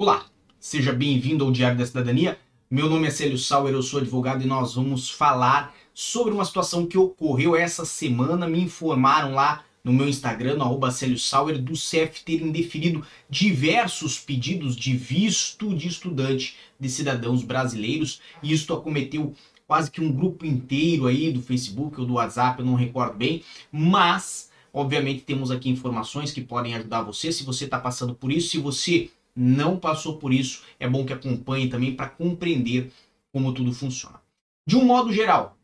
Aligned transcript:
Olá, 0.00 0.26
seja 0.60 0.92
bem-vindo 0.92 1.44
ao 1.44 1.50
Diário 1.50 1.76
da 1.76 1.84
Cidadania. 1.84 2.38
Meu 2.70 2.88
nome 2.88 3.08
é 3.08 3.10
Célio 3.10 3.36
Sauer, 3.36 3.74
eu 3.74 3.82
sou 3.82 3.98
advogado 3.98 4.44
e 4.44 4.46
nós 4.46 4.76
vamos 4.76 5.10
falar 5.10 5.74
sobre 5.92 6.32
uma 6.32 6.44
situação 6.44 6.86
que 6.86 6.96
ocorreu 6.96 7.56
essa 7.56 7.84
semana. 7.84 8.46
Me 8.46 8.60
informaram 8.60 9.34
lá 9.34 9.64
no 9.82 9.92
meu 9.92 10.08
Instagram, 10.08 10.54
no 10.54 10.62
arroba 10.62 10.92
Célio 10.92 11.18
Sauer, 11.18 11.60
do 11.60 11.74
CEF 11.74 12.22
ter 12.22 12.40
indeferido 12.40 13.04
diversos 13.28 14.20
pedidos 14.20 14.76
de 14.76 14.96
visto 14.96 15.74
de 15.74 15.88
estudante 15.88 16.54
de 16.78 16.88
cidadãos 16.88 17.42
brasileiros. 17.42 18.20
E 18.40 18.52
isto 18.52 18.72
acometeu 18.72 19.34
quase 19.66 19.90
que 19.90 20.00
um 20.00 20.12
grupo 20.12 20.46
inteiro 20.46 21.08
aí 21.08 21.32
do 21.32 21.42
Facebook 21.42 22.00
ou 22.00 22.06
do 22.06 22.14
WhatsApp, 22.14 22.60
eu 22.60 22.66
não 22.66 22.76
recordo 22.76 23.16
bem, 23.16 23.42
mas 23.72 24.48
obviamente 24.72 25.22
temos 25.22 25.50
aqui 25.50 25.68
informações 25.68 26.30
que 26.30 26.40
podem 26.40 26.76
ajudar 26.76 27.02
você 27.02 27.32
se 27.32 27.42
você 27.42 27.64
está 27.64 27.80
passando 27.80 28.14
por 28.14 28.30
isso, 28.30 28.50
se 28.50 28.58
você 28.58 29.10
não 29.38 29.78
passou 29.78 30.16
por 30.16 30.32
isso, 30.32 30.62
é 30.80 30.88
bom 30.88 31.06
que 31.06 31.12
acompanhe 31.12 31.68
também 31.68 31.94
para 31.94 32.08
compreender 32.08 32.90
como 33.32 33.54
tudo 33.54 33.72
funciona. 33.72 34.20
De 34.66 34.74
um 34.74 34.84
modo 34.84 35.12
geral, 35.12 35.56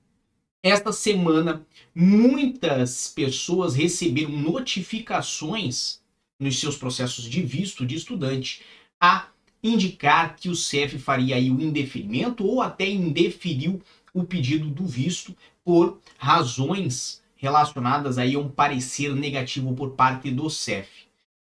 esta 0.63 0.93
semana 0.93 1.67
muitas 1.95 3.09
pessoas 3.09 3.75
receberam 3.75 4.31
notificações 4.31 6.01
nos 6.39 6.61
seus 6.61 6.77
processos 6.77 7.29
de 7.29 7.43
visto 7.43 7.85
de 7.85 7.97
estudante 7.97 8.63
a 9.01 9.27
indicar 9.63 10.37
que 10.37 10.49
o 10.49 10.55
CEF 10.55 10.99
faria 10.99 11.35
aí 11.35 11.51
o 11.51 11.61
indeferimento 11.61 12.47
ou 12.47 12.63
até 12.63 12.89
indeferiu 12.89 13.83
o 14.13 14.23
pedido 14.23 14.69
do 14.69 14.87
visto 14.87 15.37
por 15.65 15.99
razões 16.17 17.23
relacionadas 17.35 18.19
aí 18.19 18.37
a 18.37 18.39
um 18.39 18.49
parecer 18.49 19.15
negativo 19.15 19.75
por 19.75 19.91
parte 19.91 20.31
do 20.31 20.49
CEF. 20.49 21.04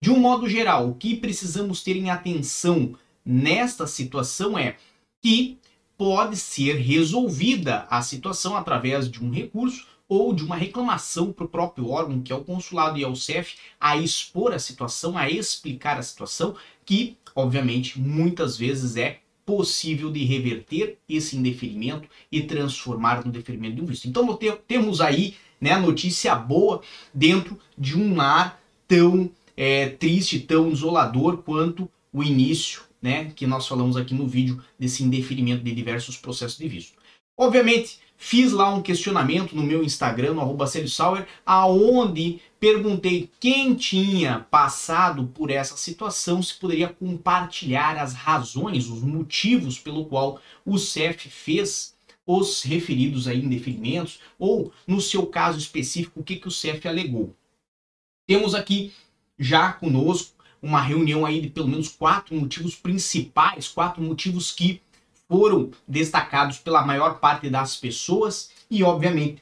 De 0.01 0.09
um 0.09 0.19
modo 0.19 0.47
geral, 0.47 0.89
o 0.89 0.95
que 0.95 1.15
precisamos 1.15 1.83
ter 1.83 1.97
em 1.97 2.09
atenção 2.09 2.95
nesta 3.25 3.85
situação 3.85 4.57
é 4.57 4.77
que 5.21 5.59
pode 5.97 6.37
ser 6.37 6.77
resolvida 6.77 7.85
a 7.89 8.01
situação 8.01 8.55
através 8.55 9.11
de 9.11 9.21
um 9.21 9.29
recurso 9.29 9.85
ou 10.07 10.33
de 10.33 10.43
uma 10.43 10.55
reclamação 10.55 11.33
para 11.33 11.43
o 11.43 11.49
próprio 11.49 11.89
órgão, 11.89 12.21
que 12.21 12.31
é 12.31 12.35
o 12.35 12.43
consulado 12.45 12.97
e 12.97 13.03
ao 13.03 13.13
CEF, 13.13 13.57
a 13.79 13.97
expor 13.97 14.53
a 14.53 14.59
situação, 14.59 15.17
a 15.17 15.29
explicar 15.29 15.97
a 15.97 16.01
situação, 16.03 16.55
que, 16.85 17.17
obviamente, 17.35 17.99
muitas 17.99 18.57
vezes 18.57 18.95
é 18.95 19.19
possível 19.45 20.09
de 20.09 20.23
reverter 20.23 20.97
esse 21.09 21.35
indeferimento 21.35 22.07
e 22.31 22.41
transformar 22.41 23.25
no 23.25 23.31
deferimento 23.31 23.75
de 23.75 23.81
um 23.81 23.85
visto. 23.85 24.07
Então, 24.07 24.39
temos 24.65 25.01
aí 25.01 25.35
né, 25.59 25.77
notícia 25.77 26.33
boa 26.35 26.81
dentro 27.13 27.59
de 27.77 27.97
um 27.97 28.15
lar 28.15 28.59
tão 28.87 29.29
é, 29.59 29.89
triste, 29.89 30.39
tão 30.39 30.71
isolador 30.71 31.39
quanto 31.39 31.91
o 32.13 32.23
início, 32.23 32.83
né, 33.01 33.25
que 33.35 33.45
nós 33.45 33.67
falamos 33.67 33.97
aqui 33.97 34.13
no 34.13 34.25
vídeo 34.25 34.63
desse 34.79 35.03
indeferimento 35.03 35.61
de 35.61 35.75
diversos 35.75 36.15
processos 36.15 36.57
de 36.57 36.65
visto. 36.65 36.97
Obviamente, 37.37 37.99
fiz 38.15 38.53
lá 38.53 38.73
um 38.73 38.81
questionamento 38.81 39.53
no 39.53 39.61
meu 39.61 39.83
Instagram, 39.83 40.33
no 40.33 40.39
arroba 40.39 40.65
Sauer, 40.65 41.27
aonde 41.45 42.39
perguntei 42.57 43.29
quem 43.37 43.75
tinha 43.75 44.47
passado 44.49 45.25
por 45.35 45.51
essa 45.51 45.75
situação, 45.75 46.41
se 46.41 46.53
poderia 46.53 46.87
compartilhar 46.87 47.97
as 47.97 48.13
razões, 48.13 48.87
os 48.87 49.01
motivos 49.01 49.77
pelo 49.77 50.05
qual 50.05 50.41
o 50.65 50.77
CEF 50.77 51.27
fez 51.29 51.93
os 52.25 52.63
referidos 52.63 53.27
aí 53.27 53.43
indeferimentos, 53.43 54.21
ou 54.37 54.71
no 54.87 55.01
seu 55.01 55.25
caso 55.25 55.59
específico, 55.59 56.21
o 56.21 56.23
que, 56.23 56.37
que 56.37 56.47
o 56.47 56.51
CEF 56.51 56.87
alegou. 56.87 57.35
Temos 58.25 58.55
aqui 58.55 58.93
já 59.39 59.71
conosco 59.71 60.33
uma 60.61 60.81
reunião 60.81 61.25
aí 61.25 61.39
de 61.41 61.49
pelo 61.49 61.67
menos 61.67 61.87
quatro 61.87 62.35
motivos 62.35 62.75
principais, 62.75 63.67
quatro 63.67 64.01
motivos 64.01 64.51
que 64.51 64.81
foram 65.27 65.71
destacados 65.87 66.57
pela 66.57 66.85
maior 66.85 67.19
parte 67.19 67.49
das 67.49 67.75
pessoas 67.75 68.51
e, 68.69 68.83
obviamente, 68.83 69.41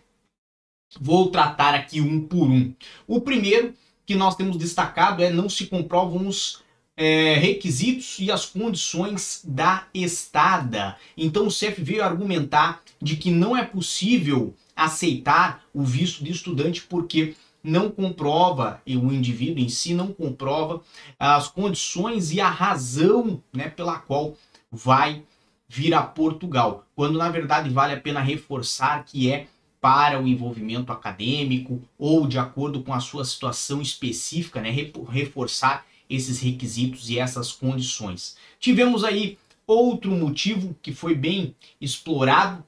vou 1.00 1.32
tratar 1.32 1.74
aqui 1.74 2.00
um 2.02 2.22
por 2.22 2.48
um. 2.48 2.74
O 3.08 3.22
primeiro 3.22 3.74
que 4.06 4.16
nós 4.16 4.36
temos 4.36 4.58
destacado 4.58 5.24
é 5.24 5.32
não 5.32 5.50
se 5.50 5.68
comprovam 5.68 6.28
os 6.28 6.62
é, 6.96 7.36
requisitos 7.36 8.18
e 8.20 8.32
as 8.32 8.46
condições 8.46 9.42
da 9.46 9.88
estada. 9.94 10.98
Então 11.16 11.48
o 11.48 11.52
CEF 11.52 11.82
veio 11.82 12.04
argumentar 12.04 12.82
de 13.02 13.16
que 13.16 13.30
não 13.30 13.56
é 13.56 13.64
possível 13.64 14.56
aceitar 14.76 15.64
o 15.74 15.84
visto 15.84 16.24
de 16.24 16.32
estudante 16.32 16.82
porque 16.84 17.36
não 17.68 17.92
comprova, 17.92 18.82
e 18.86 18.96
o 18.96 19.12
indivíduo 19.12 19.62
em 19.62 19.68
si 19.68 19.94
não 19.94 20.14
comprova 20.14 20.82
as 21.20 21.50
condições 21.50 22.32
e 22.32 22.40
a 22.40 22.50
razão 22.50 23.44
né, 23.54 23.68
pela 23.68 24.00
qual 24.00 24.38
vai 24.72 25.22
vir 25.68 25.94
a 25.94 26.02
Portugal, 26.02 26.88
quando 26.96 27.18
na 27.18 27.30
verdade 27.30 27.70
vale 27.70 27.94
a 27.94 28.00
pena 28.00 28.22
reforçar 28.22 29.04
que 29.04 29.30
é 29.30 29.48
para 29.82 30.22
o 30.22 30.28
envolvimento 30.28 30.94
acadêmico 30.94 31.82
ou 32.00 32.26
de 32.26 32.40
acordo 32.40 32.82
com 32.82 32.94
a 32.94 33.02
sua 33.02 33.26
situação 33.26 33.82
específica, 33.82 34.62
né, 34.62 34.74
reforçar 35.10 35.86
esses 36.10 36.40
requisitos 36.40 37.10
e 37.10 37.20
essas 37.20 37.52
condições. 37.52 38.38
Tivemos 38.62 39.04
aí 39.04 39.38
outro 39.68 40.12
motivo 40.12 40.74
que 40.82 40.94
foi 40.94 41.14
bem 41.14 41.54
explorado, 41.82 42.64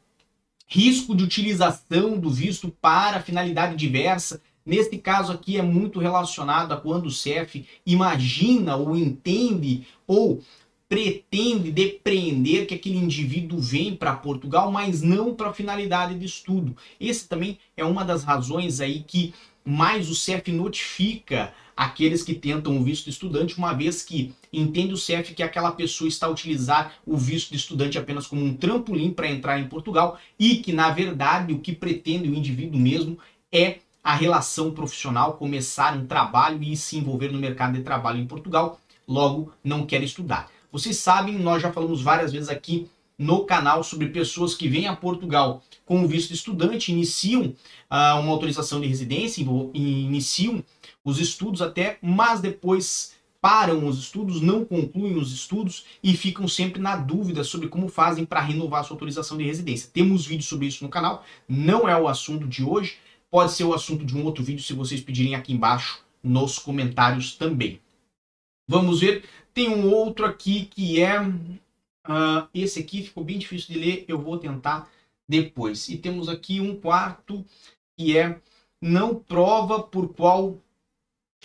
risco 0.68 1.16
de 1.16 1.24
utilização 1.24 2.20
do 2.20 2.30
visto 2.30 2.70
para 2.82 3.22
finalidade 3.22 3.78
diversa 3.78 4.42
Neste 4.70 5.00
caso 5.00 5.32
aqui 5.32 5.58
é 5.58 5.64
muito 5.64 6.00
relacionado 6.00 6.72
a 6.72 6.78
quando 6.78 7.08
o 7.08 7.12
CEF 7.12 7.66
imagina 7.84 8.76
ou 8.76 8.96
entende 8.96 9.88
ou 10.06 10.44
pretende 10.88 11.72
depreender 11.72 12.68
que 12.68 12.76
aquele 12.76 13.00
indivíduo 13.00 13.60
vem 13.60 13.96
para 13.96 14.16
Portugal, 14.16 14.72
mas 14.72 15.02
não 15.02 15.34
para 15.34 15.52
finalidade 15.52 16.14
de 16.20 16.26
estudo. 16.28 16.78
Esse 17.02 17.28
também 17.28 17.58
é 17.76 17.84
uma 17.84 18.06
das 18.06 18.24
razões 18.24 18.80
aí 18.80 19.00
que 19.02 19.34
mais 19.66 20.08
o 20.08 20.14
CEF 20.14 20.52
notifica 20.52 21.52
aqueles 21.76 22.22
que 22.22 22.36
tentam 22.36 22.78
o 22.78 22.84
visto 22.84 23.06
de 23.06 23.10
estudante, 23.10 23.58
uma 23.58 23.74
vez 23.74 24.04
que 24.04 24.36
entende 24.54 24.94
o 24.94 24.98
CEF 24.98 25.34
que 25.34 25.42
aquela 25.42 25.72
pessoa 25.72 26.08
está 26.08 26.28
a 26.28 26.30
utilizar 26.30 26.94
o 27.08 27.18
visto 27.18 27.50
de 27.50 27.58
estudante 27.58 27.98
apenas 27.98 28.28
como 28.28 28.46
um 28.46 28.54
trampolim 28.54 29.12
para 29.12 29.32
entrar 29.32 29.60
em 29.60 29.68
Portugal 29.68 30.20
e 30.38 30.58
que, 30.58 30.72
na 30.72 30.92
verdade, 30.92 31.54
o 31.54 31.60
que 31.60 31.74
pretende 31.74 32.30
o 32.30 32.36
indivíduo 32.36 32.80
mesmo 32.80 33.18
é 33.52 33.80
a 34.04 34.16
relação 34.16 34.72
profissional, 34.72 35.34
começar 35.34 35.96
um 35.96 36.06
trabalho 36.06 36.62
e 36.64 36.76
se 36.76 36.98
envolver 36.98 37.32
no 37.32 37.40
mercado 37.40 37.74
de 37.74 37.84
trabalho 37.84 38.20
em 38.20 38.28
Portugal, 38.28 38.80
logo 39.08 39.52
não 39.64 39.86
quer 39.86 40.04
estudar. 40.04 40.50
Vocês 40.72 40.98
sabem, 40.98 41.38
nós 41.38 41.62
já 41.62 41.72
falamos 41.72 42.02
várias 42.02 42.32
vezes 42.32 42.50
aqui 42.50 42.90
no 43.18 43.44
canal 43.44 43.84
sobre 43.84 44.08
pessoas 44.08 44.56
que 44.56 44.70
vêm 44.70 44.88
a 44.88 44.96
Portugal 44.96 45.62
com 45.86 46.08
visto 46.08 46.30
de 46.30 46.36
estudante, 46.36 46.92
iniciam 46.92 47.42
uh, 47.44 48.20
uma 48.20 48.32
autorização 48.32 48.80
de 48.80 48.88
residência, 48.88 49.46
iniciam 49.74 50.64
os 51.04 51.20
estudos 51.20 51.62
até, 51.62 51.98
mas 52.02 52.40
depois 52.40 53.14
param 53.42 53.88
os 53.88 53.98
estudos, 54.00 54.42
não 54.42 54.64
concluem 54.64 55.18
os 55.18 55.34
estudos 55.34 55.86
e 56.04 56.14
ficam 56.14 56.48
sempre 56.48 56.82
na 56.82 56.96
dúvida 56.96 57.44
sobre 57.44 57.68
como 57.68 57.88
fazem 57.88 58.26
para 58.26 58.42
renovar 58.42 58.84
sua 58.84 58.96
autorização 58.96 59.38
de 59.38 59.44
residência. 59.44 59.90
Temos 59.92 60.26
vídeos 60.26 60.48
sobre 60.48 60.68
isso 60.68 60.84
no 60.84 60.90
canal, 60.90 61.24
não 61.48 61.88
é 61.88 62.00
o 62.00 62.08
assunto 62.08 62.48
de 62.48 62.64
hoje, 62.64 62.98
Pode 63.32 63.52
ser 63.52 63.64
o 63.64 63.74
assunto 63.74 64.06
de 64.06 64.16
um 64.18 64.26
outro 64.26 64.44
vídeo 64.44 64.64
se 64.64 64.74
vocês 64.74 65.02
pedirem 65.02 65.36
aqui 65.36 65.54
embaixo 65.54 66.04
nos 66.24 66.58
comentários 66.58 67.36
também. 67.36 67.80
Vamos 68.68 69.02
ver, 69.02 69.24
tem 69.54 69.70
um 69.70 69.92
outro 69.92 70.26
aqui 70.26 70.66
que 70.66 71.02
é... 71.02 71.20
Uh, 71.22 72.48
esse 72.54 72.80
aqui 72.80 73.04
ficou 73.04 73.24
bem 73.24 73.38
difícil 73.38 73.74
de 73.74 73.80
ler, 73.80 74.06
eu 74.08 74.20
vou 74.20 74.38
tentar 74.38 74.90
depois. 75.28 75.90
E 75.90 75.98
temos 75.98 76.28
aqui 76.28 76.60
um 76.60 76.76
quarto 76.76 77.46
que 77.96 78.18
é 78.18 78.40
não 78.82 79.16
prova 79.16 79.84
por 79.84 80.14
qual 80.14 80.58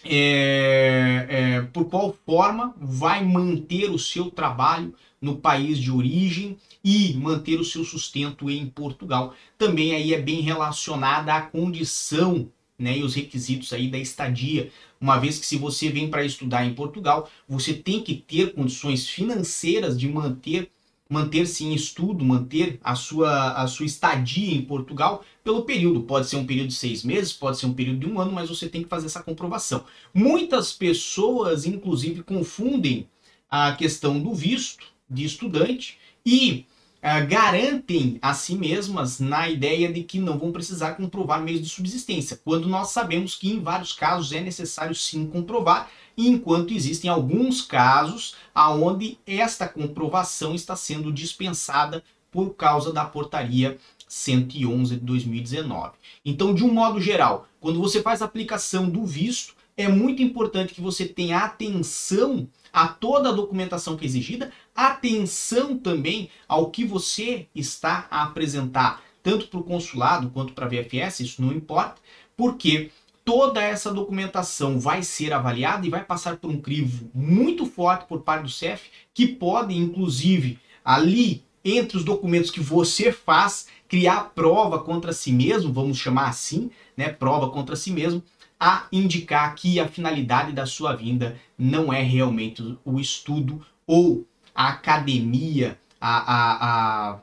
é, 0.05 1.26
é, 1.29 1.41
por 1.72 1.87
qual 1.87 2.16
forma 2.26 2.75
vai 2.81 3.25
manter 3.25 3.90
o 3.90 3.99
seu 3.99 4.31
trabalho 4.31 4.94
no 5.20 5.37
país 5.37 5.78
de 5.78 5.90
origem 5.90 6.56
e 6.84 7.14
manter 7.14 7.58
o 7.58 7.64
seu 7.64 7.84
sustento 7.84 8.50
em 8.50 8.66
Portugal. 8.66 9.34
Também 9.56 9.94
aí 9.94 10.12
é 10.12 10.20
bem 10.20 10.40
relacionada 10.40 11.34
à 11.34 11.40
condição 11.40 12.49
né, 12.78 12.99
e 12.99 13.02
os 13.02 13.14
requisitos 13.14 13.72
aí 13.72 13.88
da 13.88 13.99
estadia, 13.99 14.70
uma 15.00 15.19
vez 15.19 15.38
que 15.38 15.46
se 15.46 15.56
você 15.56 15.88
vem 15.90 16.11
para 16.11 16.25
estudar 16.25 16.64
em 16.66 16.75
Portugal, 16.75 17.31
você 17.49 17.72
tem 17.72 18.02
que 18.02 18.14
ter 18.14 18.52
condições 18.52 19.08
financeiras 19.08 19.99
de 19.99 20.08
manter 20.08 20.70
manter-se 21.09 21.65
em 21.65 21.75
estudo, 21.75 22.25
manter 22.25 22.79
a 22.83 22.95
sua, 22.95 23.53
a 23.53 23.67
sua 23.67 23.87
estadia 23.87 24.55
em 24.55 24.62
Portugal 24.62 25.25
pelo 25.43 25.62
período. 25.62 26.03
Pode 26.03 26.29
ser 26.29 26.37
um 26.37 26.47
período 26.47 26.69
de 26.69 26.75
seis 26.75 27.05
meses, 27.05 27.33
pode 27.33 27.59
ser 27.59 27.67
um 27.67 27.75
período 27.75 27.99
de 28.01 28.06
um 28.06 28.21
ano, 28.21 28.33
mas 28.33 28.49
você 28.49 28.69
tem 28.69 28.83
que 28.83 28.89
fazer 28.89 29.06
essa 29.06 29.23
comprovação. 29.23 29.85
Muitas 30.12 30.73
pessoas, 30.73 31.67
inclusive, 31.67 32.23
confundem 32.23 33.09
a 33.51 33.73
questão 33.73 34.21
do 34.21 34.35
visto 34.35 34.87
de 35.09 35.25
estudante 35.25 35.99
e 36.25 36.67
uh, 37.05 37.27
garantem 37.29 38.19
a 38.23 38.33
si 38.33 38.55
mesmas 38.55 39.21
na 39.21 39.49
ideia 39.49 39.93
de 39.93 40.03
que 40.03 40.19
não 40.19 40.39
vão 40.39 40.51
precisar 40.51 40.95
comprovar 40.95 41.43
meios 41.43 41.61
de 41.61 41.69
subsistência, 41.69 42.41
quando 42.43 42.67
nós 42.67 42.89
sabemos 42.89 43.35
que 43.35 43.51
em 43.51 43.61
vários 43.61 43.93
casos 43.93 44.33
é 44.33 44.41
necessário 44.41 44.95
sim 44.95 45.27
comprovar, 45.27 45.91
enquanto 46.17 46.73
existem 46.73 47.11
alguns 47.11 47.61
casos 47.61 48.35
aonde 48.55 49.19
esta 49.27 49.69
comprovação 49.69 50.55
está 50.55 50.75
sendo 50.75 51.12
dispensada 51.12 52.03
por 52.31 52.55
causa 52.55 52.93
da 52.93 53.05
portaria 53.05 53.77
111 54.09 54.97
de 54.97 55.05
2019. 55.05 55.93
Então, 56.25 56.55
de 56.55 56.65
um 56.65 56.73
modo 56.73 57.00
geral, 57.00 57.47
quando 57.61 57.81
você 57.81 58.00
faz 58.00 58.23
a 58.23 58.25
aplicação 58.25 58.89
do 58.89 59.05
visto, 59.05 59.55
é 59.77 59.89
muito 59.89 60.23
importante 60.23 60.75
que 60.75 60.81
você 60.81 61.05
tenha 61.05 61.39
atenção 61.39 62.49
a 62.73 62.89
toda 62.89 63.29
a 63.29 63.33
documentação 63.33 63.97
que 63.97 64.05
é 64.05 64.09
exigida, 64.09 64.53
atenção 64.75 65.79
também 65.79 66.31
ao 66.49 66.71
que 66.71 66.85
você 66.85 67.47
está 67.55 68.06
a 68.11 68.25
apresentar, 68.25 69.03
tanto 69.23 69.47
para 69.47 69.61
o 69.61 69.65
consulado 69.65 70.31
quanto 70.31 70.53
para 70.53 70.67
a 70.67 70.69
VFS, 70.69 71.21
isso 71.21 71.43
não 71.43 71.53
importa, 71.53 72.00
porque 72.37 72.91
toda 73.25 73.62
essa 73.62 73.93
documentação 73.93 74.79
vai 74.79 75.03
ser 75.03 75.32
avaliada 75.32 75.87
e 75.87 75.91
vai 75.91 76.05
passar 76.05 76.37
por 76.37 76.50
um 76.50 76.61
crivo 76.61 77.11
muito 77.15 77.65
forte 77.65 78.06
por 78.06 78.21
parte 78.21 78.43
do 78.43 78.50
CEF, 78.50 78.91
que 79.15 79.26
pode, 79.26 79.76
inclusive, 79.76 80.59
ali 80.85 81.43
entre 81.65 81.97
os 81.97 82.05
documentos 82.05 82.50
que 82.50 82.61
você 82.61 83.11
faz, 83.11 83.69
criar 83.88 84.32
prova 84.35 84.79
contra 84.81 85.12
si 85.12 85.32
mesmo, 85.32 85.73
vamos 85.73 85.97
chamar 85.97 86.29
assim, 86.29 86.71
né, 86.94 87.09
prova 87.09 87.49
contra 87.49 87.75
si 87.75 87.91
mesmo, 87.91 88.23
a 88.61 88.87
indicar 88.93 89.55
que 89.55 89.81
a 89.81 89.88
finalidade 89.88 90.53
da 90.53 90.67
sua 90.67 90.94
vinda 90.94 91.41
não 91.56 91.93
é 91.93 92.03
realmente 92.03 92.76
o 92.85 93.00
estudo 93.00 93.65
ou 93.87 94.26
a 94.55 94.69
academia, 94.69 95.79
a, 96.01 96.19
a, 96.19 97.12
a 97.12 97.21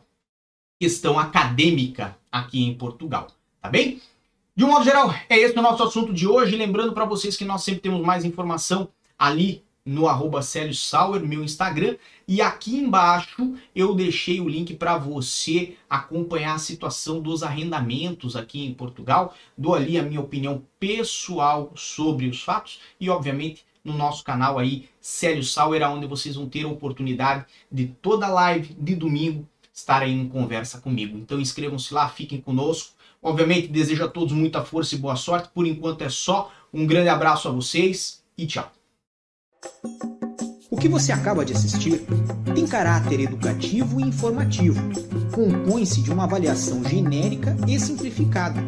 questão 0.79 1.17
acadêmica 1.17 2.17
aqui 2.31 2.63
em 2.63 2.73
Portugal, 2.73 3.27
tá 3.61 3.69
bem? 3.69 4.01
De 4.55 4.65
um 4.65 4.67
modo 4.67 4.83
geral, 4.83 5.13
é 5.29 5.37
esse 5.37 5.57
o 5.57 5.61
nosso 5.61 5.81
assunto 5.81 6.13
de 6.13 6.27
hoje. 6.27 6.57
Lembrando 6.57 6.91
para 6.91 7.05
vocês 7.05 7.37
que 7.37 7.45
nós 7.45 7.63
sempre 7.63 7.81
temos 7.81 8.01
mais 8.01 8.25
informação 8.25 8.89
ali 9.17 9.63
no 9.85 10.07
arroba 10.07 10.41
Sauer, 10.41 11.21
meu 11.21 11.43
Instagram. 11.43 11.95
E 12.27 12.41
aqui 12.41 12.77
embaixo 12.77 13.55
eu 13.75 13.95
deixei 13.95 14.39
o 14.39 14.47
link 14.49 14.73
para 14.75 14.97
você 14.97 15.75
acompanhar 15.89 16.55
a 16.55 16.59
situação 16.59 17.21
dos 17.21 17.43
arrendamentos 17.43 18.35
aqui 18.35 18.65
em 18.65 18.73
Portugal. 18.73 19.33
Dou 19.57 19.73
ali 19.73 19.97
a 19.97 20.03
minha 20.03 20.21
opinião 20.21 20.63
pessoal 20.79 21.71
sobre 21.75 22.27
os 22.27 22.41
fatos 22.41 22.79
e, 22.99 23.09
obviamente, 23.09 23.65
no 23.83 23.93
nosso 23.93 24.23
canal 24.23 24.59
aí, 24.59 24.89
Célio 24.99 25.43
Sauer, 25.43 25.81
onde 25.89 26.05
vocês 26.05 26.35
vão 26.35 26.47
ter 26.47 26.63
a 26.63 26.67
oportunidade 26.67 27.45
de 27.71 27.87
toda 27.87 28.27
live 28.27 28.75
de 28.79 28.95
domingo 28.95 29.47
estar 29.73 30.01
aí 30.01 30.11
em 30.11 30.27
conversa 30.27 30.79
comigo. 30.79 31.17
Então 31.17 31.39
inscrevam-se 31.39 31.93
lá, 31.93 32.07
fiquem 32.09 32.39
conosco. 32.39 32.93
Obviamente, 33.21 33.67
desejo 33.67 34.03
a 34.03 34.07
todos 34.07 34.33
muita 34.33 34.63
força 34.63 34.95
e 34.95 34.97
boa 34.97 35.15
sorte. 35.15 35.49
Por 35.53 35.65
enquanto 35.65 36.03
é 36.03 36.09
só. 36.09 36.51
Um 36.73 36.85
grande 36.85 37.09
abraço 37.09 37.47
a 37.47 37.51
vocês 37.51 38.23
e 38.37 38.47
tchau. 38.47 38.71
O 40.69 40.77
que 40.77 40.87
você 40.87 41.11
acaba 41.11 41.45
de 41.45 41.53
assistir 41.53 42.01
tem 42.55 42.65
caráter 42.65 43.19
educativo 43.19 43.99
e 43.99 44.03
informativo. 44.03 44.81
Compõe-se 45.31 46.01
de 46.01 46.11
uma 46.11 46.23
avaliação 46.23 46.83
genérica 46.83 47.55
e 47.67 47.79
simplificada. 47.79 48.61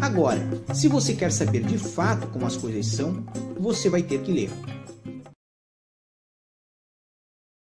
Agora, 0.00 0.40
se 0.74 0.88
você 0.88 1.14
quer 1.14 1.30
saber 1.30 1.62
de 1.62 1.78
fato 1.78 2.26
como 2.28 2.46
as 2.46 2.56
coisas 2.56 2.86
são, 2.86 3.24
você 3.58 3.88
vai 3.88 4.02
ter 4.02 4.20
que 4.20 4.32
ler. 4.32 4.50